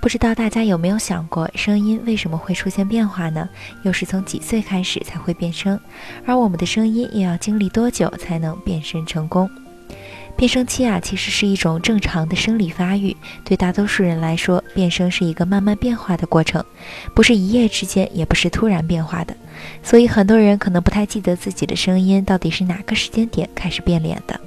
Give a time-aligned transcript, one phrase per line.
[0.00, 3.46] 不知道大家有没有想过，声音为什么会出现变化呢？
[3.82, 5.78] 又是从几岁开始才会变声？
[6.24, 9.48] 而我们的声音又要经历多久才能变声成功？
[10.36, 13.14] 变声期啊，其实是一种正常的生理发育。
[13.44, 16.64] 对大多数人来说，变声是一个慢慢变化的过程，
[17.14, 19.36] 不是一夜之间，也不是突然变化的。
[19.82, 24.40] 所以很多人可能不太记得自己的声音到底是哪个时间点开始变脸的。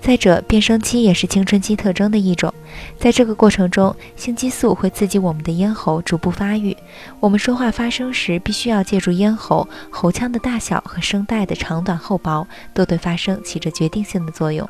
[0.00, 2.52] 再者，变声期也是青春期特征的一种，
[2.98, 6.74] 在这个过程中，性激素会刺激我们的咽喉逐步发育。
[7.20, 14.68] 我们说话发声时，必须要借助咽喉、喉腔的大小和声带的长短厚薄，都对发声起着决定性的作用。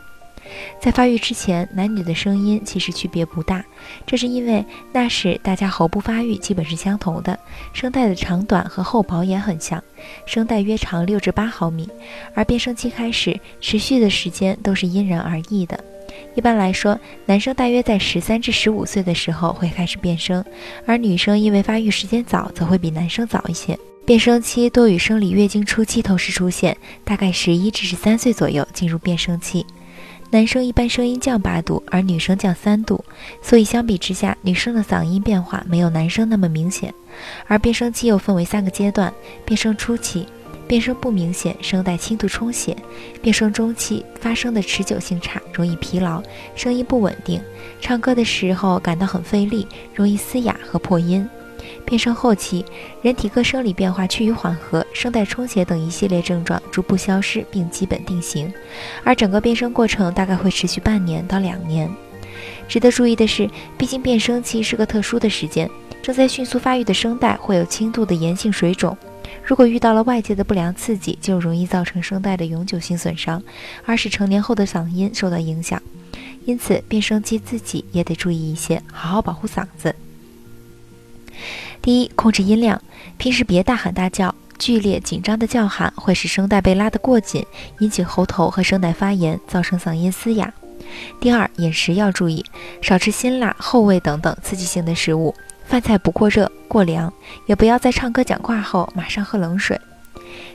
[0.80, 3.64] 在发育之前，男女的声音其实区别不大，
[4.06, 7.38] 这是因为那时大家喉部发育基本是相同的，
[7.72, 9.82] 声带的长短和厚薄也很像，
[10.26, 11.88] 声带约长六至八毫米。
[12.34, 15.78] 而变声期开始持续的时间都是因人而异的。
[16.34, 20.44] 一般来说，男生大约在十三至十五岁的时候会开始变声，
[20.86, 23.78] 而女生因为发育时间早，则会比男生早一些。
[24.06, 29.66] 变声期多与生理月经初期同时出现，大概十一至十三岁左右进入变声期。
[30.30, 33.02] 男生一般声音降八度，而女生降三度，
[33.40, 36.92] 所以相比之下，女生的嗓音变化没有男生那么明显。
[37.46, 39.10] 而变声期又分为三个阶段：
[39.46, 40.26] 变声初期，
[40.66, 42.76] 变声不明显，声带轻度充血；
[43.22, 46.22] 变声中期，发声的持久性差，容易疲劳，
[46.54, 47.40] 声音不稳定，
[47.80, 51.26] 唱歌的时候感到很费力，容易嘶哑和破音。
[51.84, 52.64] 变声后期，
[53.02, 58.52] 人体各生理变化趋于缓和，声带充血等一系列症状逐步消失并基本定型，
[59.04, 61.90] 而整个变声过程大概会持续半年到两年。
[62.68, 65.68] 值得注意的是，毕竟变声期是个特殊的时间，
[66.02, 68.96] 正在迅速发育的声带会有轻度的炎性水肿，
[69.42, 73.42] 如果遇到了外界的不良刺激，就容易造成声带的永久性损伤，
[73.84, 75.82] 而使成年后的嗓音受到影响。
[76.44, 79.94] 因此，变声期自己也得注意一些，好好保护嗓子。
[81.80, 82.80] 第一，控制音量，
[83.16, 87.46] 平时别大喊大叫，剧烈紧张的叫喊会使声带被拉得过紧，
[87.78, 90.52] 引起喉头和声带发炎，造成嗓音嘶哑。
[91.20, 92.44] 第二，饮食要注意，
[92.80, 95.34] 少吃辛辣、厚味等等刺激性的食物，
[95.66, 97.12] 饭菜不过热、过凉，
[97.46, 99.78] 也不要在唱歌讲话后马上喝冷水。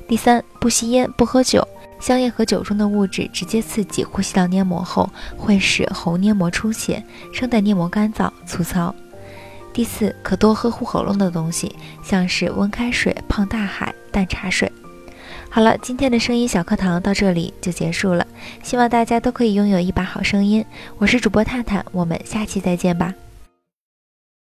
[0.07, 1.67] 第三，不吸烟、不喝酒，
[1.99, 8.93] 香烟和酒中的物质直接刺激呼吸道黏膜后，会使喉黏膜出血，声带黏膜干燥粗糙。
[9.73, 14.71] 第四，可多呵护喉咙的东西，像是温开水、胖大海、淡茶水。
[15.49, 18.25] 好了，今天的声音小课堂到这里就结束了，
[18.61, 20.63] 希望大家都可以拥有一把好声音。
[20.99, 23.13] 我是主播探探，我们下期再见吧。